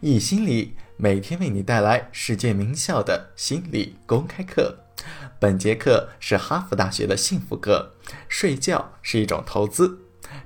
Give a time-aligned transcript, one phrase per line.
[0.00, 4.80] 易心理每天为你带来世界名校的心理公开课。
[5.38, 7.94] 本节课是哈佛大学的幸福课，
[8.28, 9.98] 睡觉是一种投资。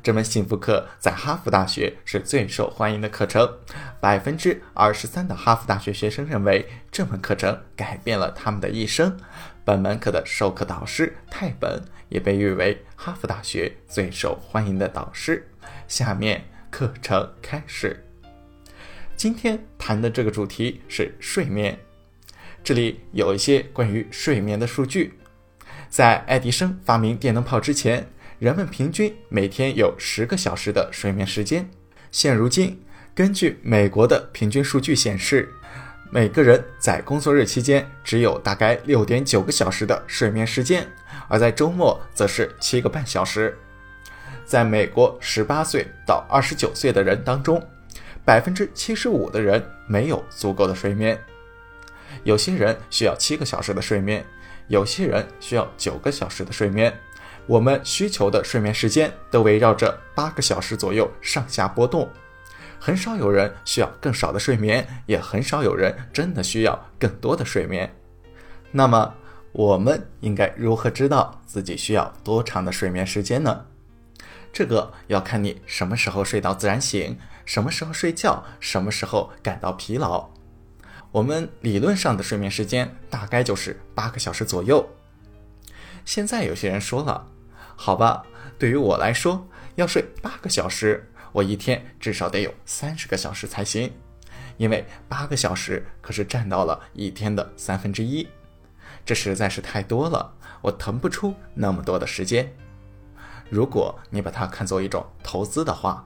[0.04, 3.58] 这门幸福课在哈佛大学是最受欢迎的课程，
[4.00, 9.18] 百分之二十三的哈佛大学学生认为这门课程改变了他们的一生。
[9.64, 15.48] 本门课的授课导师泰本也被誉为哈佛大学最受欢迎的导师。
[15.88, 18.09] 下面课程开始。
[19.20, 21.78] 今天谈的这个主题是睡眠，
[22.64, 25.12] 这里有一些关于睡眠的数据。
[25.90, 28.08] 在爱迪生发明电灯泡之前，
[28.38, 31.68] 人们平均每天有十个小时的睡眠时间。
[32.10, 32.80] 现如今，
[33.14, 35.52] 根据美国的平均数据显示，
[36.10, 40.88] 每个人在工作日期间只有大概六点九个小时的睡眠时间，
[41.28, 43.54] 而在周末则是七个半小时。
[44.46, 47.62] 在美国十八岁到二十九岁的人当中，
[48.30, 51.20] 百分之七十五的人没有足够的睡眠，
[52.22, 54.24] 有些人需要七个小时的睡眠，
[54.68, 56.96] 有些人需要九个小时的睡眠。
[57.48, 62.08] 我们需求的睡眠时间都围绕着八个小时左右上下波动，
[62.78, 67.92] 很少有人需要更少的睡眠，也很少有人真的需要更多的睡眠。
[68.70, 69.12] 那么，
[69.50, 73.66] 我们应该如何知道自己需要多长的睡眠时间呢？
[74.52, 77.18] 这个要看你什么时候睡到自然醒，
[77.50, 80.30] 什么时候睡觉，什么时候感到疲劳。
[81.10, 84.88] 我们理论上的睡眠时间大概就是八个小时左右。
[86.04, 87.26] 现在有些人说了，
[87.74, 88.24] 好吧，
[88.56, 93.92] 对于我来说，要睡八个小时，我一天至少得有三十个小时才行，
[94.56, 98.28] 因为八个小时可是占到了一天的三分之一，
[99.04, 102.48] 这实在是太多了，我腾不出那么多的时间。
[103.48, 106.04] 如果你把它看作一种投资的话，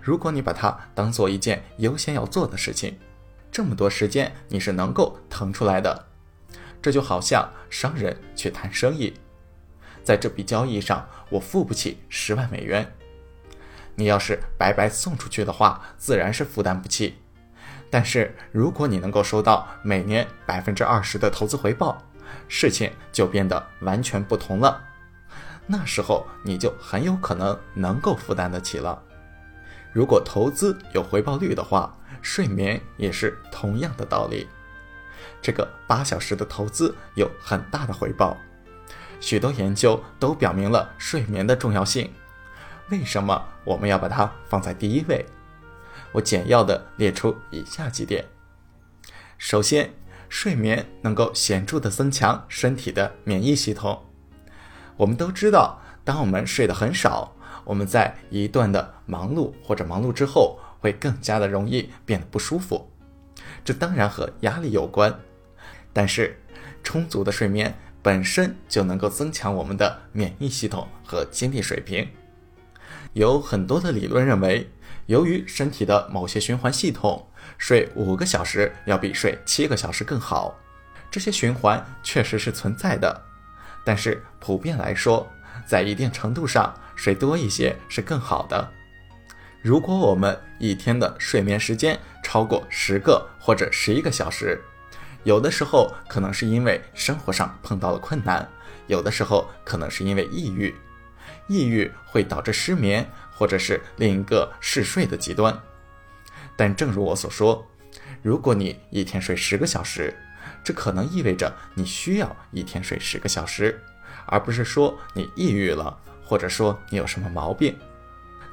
[0.00, 2.98] 如果你把它当做一件优先要做的事情，
[3.50, 6.06] 这么多时间你是能够腾出来的。
[6.82, 9.14] 这就好像商人去谈生意，
[10.04, 12.94] 在这笔交易上我付不起十万美元，
[13.94, 17.16] 你要是白白送出去的话，自然是负担不起。
[17.90, 22.02] 但是如果你能够收到每年百分之二十的投资回报，
[22.46, 24.82] 事情就变得完全不同了。
[25.66, 29.02] 那时候你就很有可能能够负担得起了。
[29.96, 31.90] 如果投资有回报率的话，
[32.20, 34.46] 睡眠也是同样的道理。
[35.40, 38.36] 这个八小时的投资有很大的回报，
[39.20, 42.12] 许多研究都表明了睡眠的重要性。
[42.90, 45.24] 为什么我们要把它放在第一位？
[46.12, 48.22] 我简要的列出以下几点：
[49.38, 49.94] 首先，
[50.28, 54.04] 睡眠能够显著的增强身体的免疫系统。
[54.98, 57.34] 我们都知道，当我们睡得很少，
[57.66, 62.90] 我们在一段的忙碌或者忙碌之后，会更加的容易变得不舒服。
[63.64, 65.12] 这当然和压力有关，
[65.92, 66.40] 但是
[66.82, 72.08] 充足的睡眠本身就能够增强我们的免疫系统和精力水平。
[73.12, 74.70] 有很多的理论认为，
[75.06, 77.26] 由于身体的某些循环系统，
[77.58, 80.56] 睡五个小时要比睡七个小时更好。
[81.10, 83.22] 这些循环确实是存在的。
[83.84, 85.26] 但是普遍来说，
[85.66, 88.72] 在一定程度上，睡多一些是更好的。
[89.62, 94.60] 如果我们一天的睡眠时间超过十个或者十一个小时，
[95.24, 98.48] 有的时候可能是因为生活上碰到了困难，
[98.86, 100.74] 有的时候可能是因为抑郁，
[101.48, 105.56] 抑郁会导致失眠或者是另一个嗜睡的极端。
[106.56, 107.66] 但正如我所说，
[108.22, 110.16] 如果你一天睡十个小时，
[110.62, 113.82] 这可能意味着你需要一天睡十个小时，
[114.26, 117.74] 而不是说你抑郁了，或者说你有什么毛病。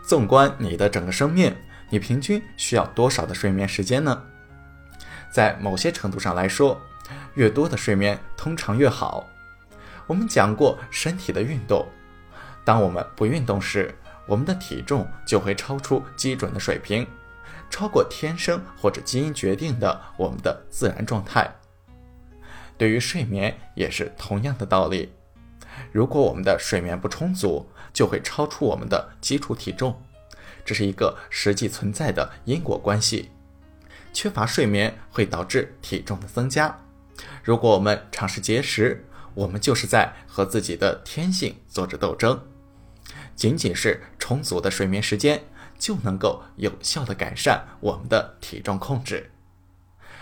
[0.06, 1.54] 纵观你的整个生命，
[1.90, 4.24] 你平均需要多少的睡眠时间呢？
[5.32, 6.80] 在某些程度上来说，
[7.34, 9.28] 越多的睡眠通常越好。
[10.06, 11.88] 我们讲过身体的运动，
[12.64, 13.96] 当我们不运动时，
[14.28, 17.08] 我们的体重就会超出基准的水平，
[17.70, 21.50] 超过天生或者基因决定的我们的自然状态。
[22.78, 25.14] 对于睡眠也是同样的道理，
[25.92, 30.02] 如果我们的睡眠不充足，就会超出我们的基础体重，
[30.66, 33.30] 这是一个实际存在的因果关系。
[34.12, 36.80] 缺乏睡眠会导致体重的增加。
[37.44, 42.40] 如果我们尝试节食，我们就是在和自己的天性做着斗争。
[43.36, 45.44] 仅仅是充足的睡眠时间，
[45.80, 49.32] 就能够有效的改善我们的体重控制。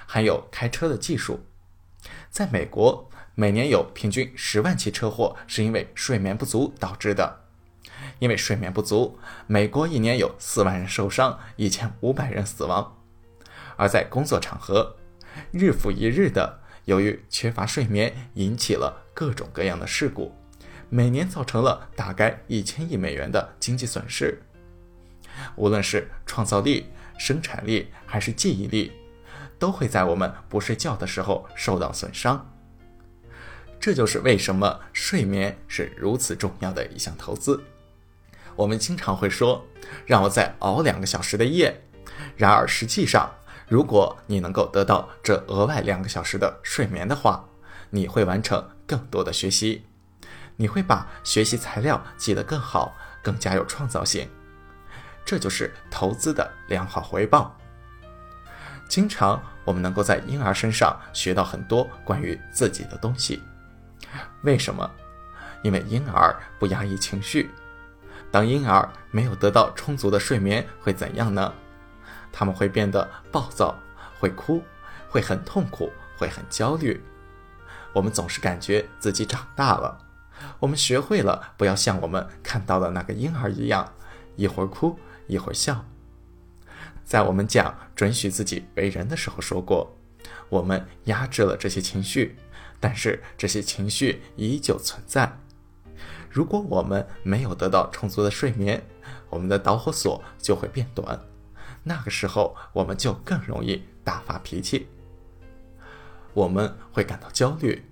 [0.06, 1.46] 还有开车的技术。
[2.30, 7.42] 在美国，每年有平均十万起车祸是因为睡眠不足导致的。
[8.20, 9.18] 因为睡眠不足，
[9.48, 12.98] 美国一年有四万人受伤，一千五百人死亡。
[13.78, 14.96] 而在工作场合，
[15.52, 20.36] 日复一日的由于缺乏睡眠引起了各种各样的事故，
[20.90, 24.42] 每年造成了大概一千亿美元的经济损失。
[25.56, 26.88] 无论是创造力、
[27.18, 28.92] 生产力还是记忆力，
[29.58, 32.48] 都会在我们不睡觉的时候受到损伤。
[33.82, 37.62] 这就是为什么睡眠是如此重要的一项投资。
[38.56, 39.66] 我们经常会说，
[40.06, 41.84] 让我再熬两个小时的夜。
[42.38, 43.34] 然而实际上，
[43.68, 47.44] 如果你能够得到这额外两个小时的睡眠的话，
[47.90, 49.84] 你会完成更多的学习，
[50.58, 54.30] 你会把学习材料记得更好，更加有创造性。
[55.26, 57.58] 这就是投资的良好回报。
[58.88, 63.42] 经常我们能够在婴儿身上学到很多关于自己的东西。
[64.44, 64.90] 为什么？
[65.64, 67.52] 因为婴儿不压抑情绪。
[68.32, 71.54] 当婴儿没有得到充足的睡眠，会怎样呢？
[72.32, 73.78] 他们会变得暴躁，
[74.20, 74.64] 会哭，
[75.10, 77.04] 会很痛苦，会很焦虑。
[77.94, 80.00] 我们总是感觉自己长大了，
[80.60, 83.94] 我们学会了不要像我们看到的那个婴儿一样，
[84.38, 85.86] 一会儿哭，一会儿笑。
[87.04, 89.98] 在我们讲准许自己为人的时候说过，
[90.48, 92.38] 我们压制了这些情绪。
[92.82, 95.32] 但是这些情绪依旧存在。
[96.30, 98.84] 如果我们没有得到充足的睡眠，
[99.30, 101.20] 我们的导火索就会变短，
[101.84, 104.88] 那个时候我们就更容易大发脾气。
[106.34, 107.84] 我们会感到焦虑，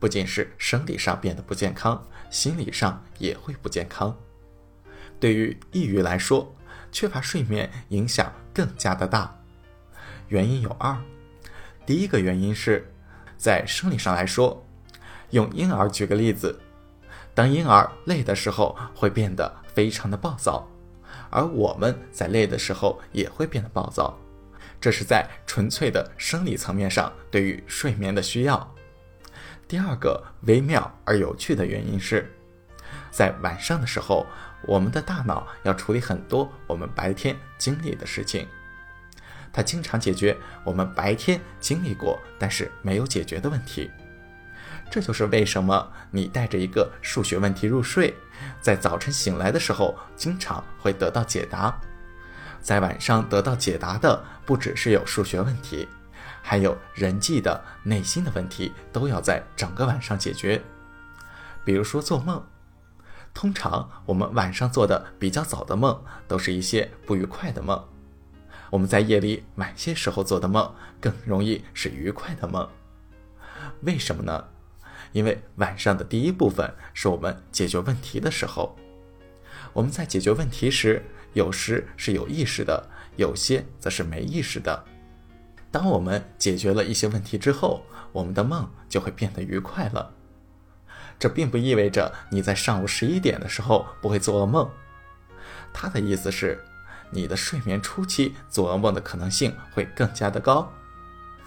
[0.00, 4.18] 不仅是生理上变得不健康，心理上也会不健康。
[5.20, 6.52] 对于抑郁来说，
[6.90, 9.38] 缺乏睡眠影响更加的大。
[10.28, 10.98] 原因有二，
[11.86, 12.88] 第一个原因是。
[13.42, 14.64] 在生理上来说，
[15.30, 16.56] 用婴儿举个例子，
[17.34, 20.64] 当婴儿累的时候会变得非常的暴躁，
[21.28, 24.16] 而我们在累的时候也会变得暴躁，
[24.80, 28.74] 这是在纯粹的生理层面上对于睡眠的需要。
[29.66, 32.32] 第二个微妙而有趣的原因是，
[33.10, 34.24] 在晚上的时候，
[34.68, 38.46] 我们的大脑要处理很多我们白天经历的事情。
[39.52, 43.90] 它经常解决我们白天经历过但是没有解决的问题，
[44.90, 48.14] 这就是为什么你带着一个数学问题入睡，
[48.60, 51.78] 在早晨醒来的时候经常会得到解答。
[52.60, 55.88] 在晚上得到解答的不只是有数学问题，
[56.40, 60.62] 还有人际的、内心的问题，都要在整个晚上解决。
[61.64, 62.42] 比如说做梦，
[63.34, 67.91] 通常我们晚上做的比较早的梦，都是一些不愉快的梦。
[68.72, 72.66] 我们在夜里晚些时候做的梦更容易是愉快的梦，
[73.82, 74.48] 为什么呢？
[75.12, 78.74] 因为晚上的第一部分是我们解决问题的时候，
[79.74, 81.04] 我们在解决问题时，
[81.34, 84.82] 有时是有意识的，有些则是没意识的。
[85.70, 90.14] 当我们解决了一些问题之后，我们的梦就会变得愉快了。
[91.18, 94.70] 这并不意味着你在上午十一点的时候不会做噩梦，
[95.74, 96.58] 他的意思是。
[97.12, 100.72] 你的睡眠初期做噩梦的可能性会更加的高。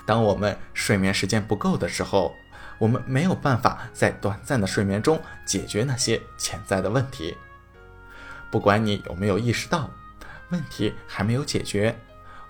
[0.06, 2.34] 当我们睡眠时间不够的时候，
[2.78, 7.36] 我们没有办法在短暂的睡眠中解决那些潜在的问题。
[8.52, 9.90] 不管你有没有意识到，
[10.50, 11.98] 问题还没有解决，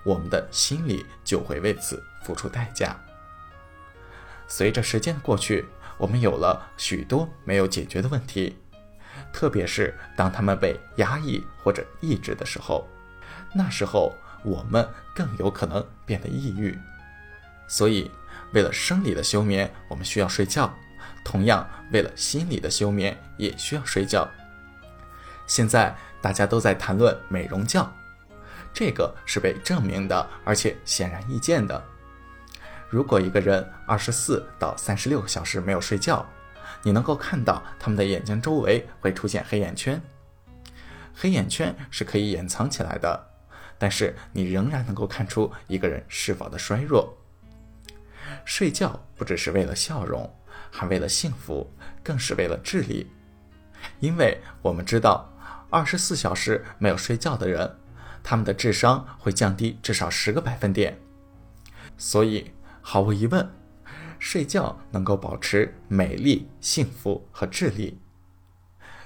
[0.04, 2.94] 我们的心理就会为此付出代价。
[4.46, 5.64] 随着时间的过去，
[5.96, 8.58] 我们有了许多没有解决的问题，
[9.32, 12.86] 特别是当他们被压抑或者抑制的时候。
[13.56, 16.78] 那时候我们更有可能变得抑郁，
[17.66, 18.10] 所以
[18.52, 20.68] 为了生理的休眠，我们需要睡觉；
[21.24, 24.28] 同样，为了心理的休眠，也需要睡觉。
[25.46, 27.90] 现在大家都在谈论美容觉，
[28.74, 31.82] 这个是被证明的，而且显然易见的。
[32.90, 36.24] 如果一个人二十四到三十六个小时没有睡觉，
[36.82, 40.00] 你能够看到他们的眼睛周围会出现黑眼圈。
[41.14, 43.25] 黑眼圈是可以掩藏起来的。
[43.78, 47.16] 但是你仍然能够看出一个人是否的衰弱。
[48.44, 50.32] 睡觉不只是为了笑容，
[50.70, 53.10] 还为了幸福，更是为了智力。
[54.00, 55.32] 因为我们知道，
[55.70, 57.78] 二十四小时没有睡觉的人，
[58.22, 60.98] 他们的智商会降低至少十个百分点。
[61.96, 63.48] 所以，毫无疑问，
[64.18, 68.00] 睡觉能够保持美丽、幸福和智力。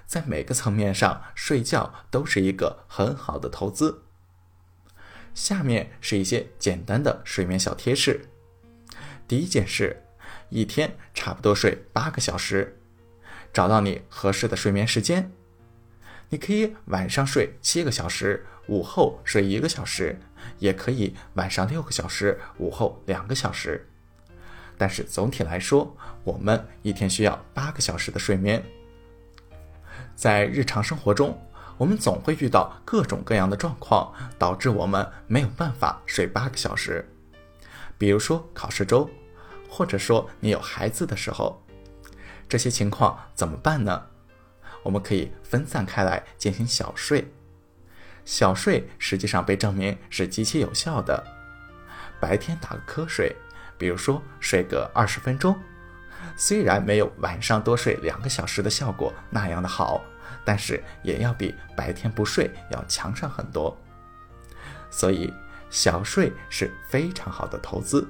[0.07, 4.05] 在每个层面上，睡觉都是一个很好的投资。
[5.35, 8.21] 下面是一些简单的睡眠小贴士。
[9.27, 10.03] 第一件事，
[10.49, 12.77] 一天差不多睡八个小时，
[13.53, 15.31] 找到你合适的睡眠时间。
[16.29, 20.19] 你可以晚上睡七个小时，午后睡一个小时，
[20.59, 23.87] 也可以晚上六个小时，午后两个小时。
[24.79, 28.63] 但是总体来说，我们一天需要八个小时的睡眠。
[30.15, 31.37] 在日常生活中，
[31.81, 37.11] 我们总会遇到各种各样的状况，导致我们没有办法睡八个小时。
[37.97, 39.09] 比如说考试周，
[39.67, 41.65] 或者说你有孩子的时候，
[42.47, 44.03] 这些情况怎么办呢？
[44.83, 47.33] 我们可以分散开来进行小睡。
[48.27, 51.25] 小睡实际上被证明是极其有效的。
[52.21, 53.35] 白天打个瞌睡，
[53.79, 55.59] 比如说睡个二十分钟，
[56.37, 60.05] 虽然没有晚上多睡两个小时的效果那样的好，
[60.45, 63.77] 但是也要比白天不睡要强上很多。
[64.91, 65.33] 所以
[65.71, 68.09] 小睡是非常好的投资。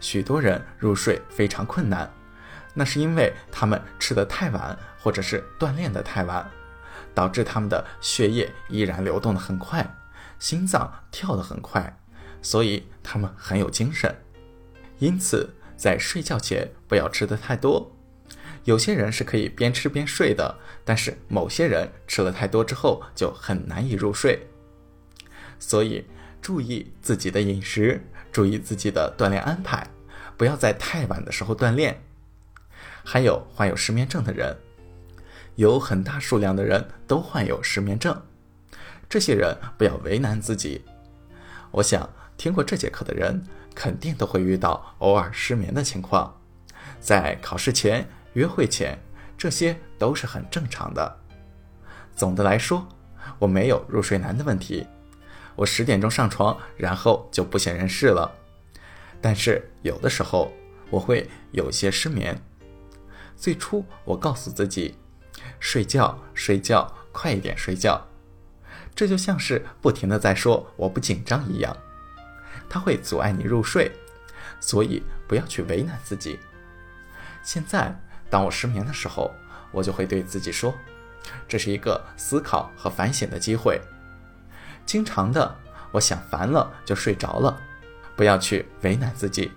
[0.00, 2.10] 许多人入睡非常困难，
[2.74, 6.48] 那是因为他们吃得太晚，或者是锻炼得太晚。
[7.14, 9.84] 导致他们的血液依然流动的很快，
[10.38, 11.98] 心脏跳得很快，
[12.40, 14.14] 所以他们很有精神。
[14.98, 17.97] 因此，在睡觉前不要吃的太多。
[18.64, 24.46] 有些人是可以边吃边睡的，但是某些人吃了太多之后就很难以入睡。
[25.58, 26.04] 所以，
[26.40, 28.00] 注意自己的饮食，
[28.30, 29.86] 注意自己的锻炼安排，
[30.36, 32.02] 不要在太晚的时候锻炼。
[33.04, 34.56] 还有患有失眠症的人。
[35.56, 38.22] 有很大数量的人都患有失眠症，
[39.08, 40.84] 这些人不要为难自己。
[41.72, 43.42] 我想听过这节课的人
[43.74, 46.40] 肯定都会遇到偶尔失眠的情况，
[47.00, 48.08] 在考试前、
[48.38, 48.96] 约会前，
[49.36, 51.18] 这些都是很正常的。
[52.14, 52.86] 总的来说，
[53.40, 54.86] 我没有入睡难的问题，
[55.56, 58.32] 我十点钟上床，然后就不省人事了。
[59.20, 60.52] 但是有的时候
[60.88, 62.40] 我会有些失眠。
[63.36, 64.94] 最初我告诉自己。
[65.58, 68.00] 睡觉，睡觉，快一点睡觉，
[68.94, 71.76] 这就像是不停的在说“我不紧张”一样，
[72.68, 73.90] 它会阻碍你入睡，
[74.60, 76.38] 所以不要去为难自己。
[77.42, 77.96] 现在，
[78.30, 79.34] 当我失眠的时候，
[79.72, 80.74] 我就会对自己说
[81.48, 83.80] ：“这是一个思考和反省的机会。”
[84.84, 85.56] 经常的，
[85.92, 87.58] 我想烦了就睡着了，
[88.16, 89.52] 不要去为难自己。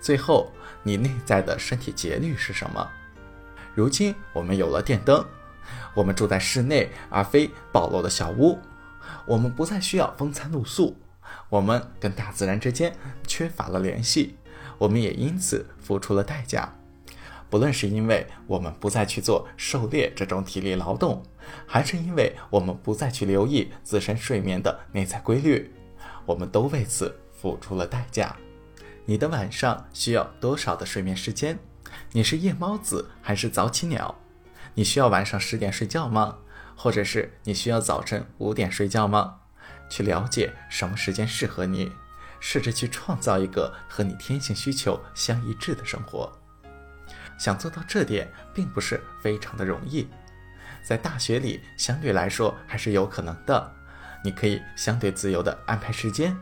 [0.00, 2.90] 最后，你内在的身体节律是什么？
[3.74, 5.24] 如今我们有了电灯，
[5.94, 8.58] 我们住在室内而非暴露的小屋，
[9.24, 10.96] 我们不再需要风餐露宿，
[11.48, 12.94] 我们跟大自然之间
[13.26, 14.36] 缺乏了联系，
[14.76, 16.74] 我们也因此付出了代价。
[17.52, 21.22] 不论是因为我们不再去做狩猎这种体力劳动，
[21.66, 25.70] 还是因为我们不再去留意自身睡眠的内在规律，
[26.24, 28.34] 我们都为此付出了代价。
[29.04, 31.58] 你的晚上需要多少的睡眠时间？
[32.12, 34.18] 你是夜猫子还是早起鸟？
[34.72, 36.38] 你需要晚上十点睡觉吗？
[36.74, 39.40] 或者是你需要早晨五点睡觉吗？
[39.90, 41.92] 去了解什么时间适合你，
[42.40, 46.32] 试着去创造一个和你天性需求相一致的生活。
[47.42, 50.08] 想做到这点，并不是非常的容易。
[50.80, 53.74] 在大学里，相对来说还是有可能的。
[54.22, 56.36] 你可以相对自由的安排时间。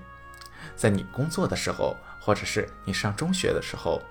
[0.77, 4.03] 在你工作的时候，或者是你上中学的时候。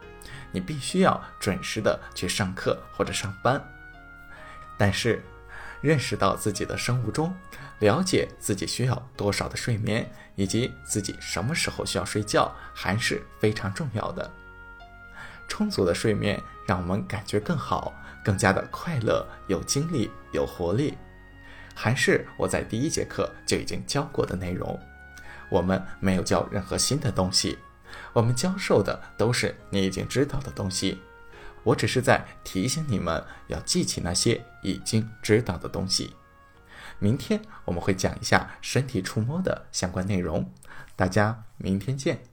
[0.52, 3.64] 你必须要准时的去上课或者上班，
[4.80, 5.24] 但是
[5.80, 7.32] 认识到自己的生物钟，
[7.78, 14.34] 了解自己需要多少的睡眠，以及自己什么时候需要睡觉，还是非常重要的。
[15.50, 20.98] 充足的睡眠让我们感觉更好，更加的快乐、有精力、有活力。
[21.76, 24.80] 还是我在第一节课就已经教过的内容，
[25.50, 27.58] 我们没有教任何新的东西。
[28.14, 31.02] 我们教授的都是你已经知道的东西，
[31.64, 36.14] 我只是在提醒你们要记起那些已经知道的东西。
[37.00, 40.52] 明天我们会讲一下身体触摸的相关内容，
[40.96, 42.29] 大家明天见。